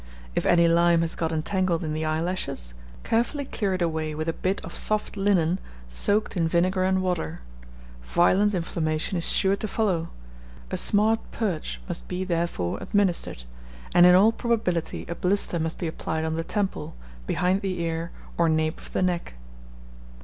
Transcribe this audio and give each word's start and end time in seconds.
If 0.33 0.47
any 0.47 0.67
lime 0.67 1.01
has 1.01 1.13
got 1.13 1.31
entangled 1.31 1.83
in 1.83 1.93
the 1.93 2.05
eyelashes, 2.05 2.73
carefully 3.03 3.45
clear 3.45 3.75
it 3.75 3.83
away 3.83 4.15
with 4.15 4.27
a 4.27 4.33
bit 4.33 4.59
of 4.65 4.75
soft 4.75 5.15
linen 5.15 5.59
soaked 5.89 6.35
in 6.35 6.47
vinegar 6.47 6.83
and 6.83 7.03
water. 7.03 7.41
Violent 8.01 8.55
inflammation 8.55 9.19
is 9.19 9.25
sure 9.31 9.55
to 9.55 9.67
follow; 9.67 10.09
a 10.71 10.75
smart 10.77 11.19
purge 11.29 11.79
must 11.87 12.07
be 12.07 12.23
therefore 12.23 12.79
administered, 12.81 13.43
and 13.93 14.07
in 14.07 14.15
all 14.15 14.31
probability 14.31 15.05
a 15.07 15.13
blister 15.13 15.59
must 15.59 15.77
be 15.77 15.85
applied 15.85 16.25
on 16.25 16.33
the 16.33 16.43
temple, 16.43 16.95
behind 17.27 17.61
the 17.61 17.79
ear, 17.81 18.09
or 18.39 18.49
nape 18.49 18.81
of 18.81 18.93
the 18.93 19.03
neck. 19.03 19.35